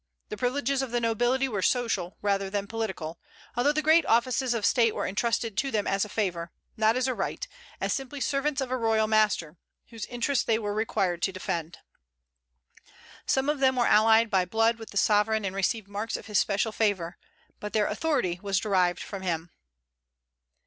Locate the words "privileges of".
0.37-0.89